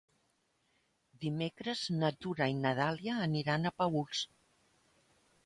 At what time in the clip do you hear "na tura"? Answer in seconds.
1.99-2.49